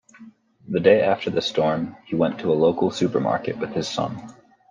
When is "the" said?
0.67-0.79, 1.29-1.43